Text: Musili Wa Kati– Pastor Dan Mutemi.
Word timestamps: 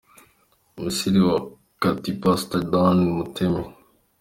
Musili 0.79 1.19
Wa 1.27 1.37
Kati– 1.81 2.11
Pastor 2.23 2.61
Dan 2.73 2.97
Mutemi. 3.15 3.63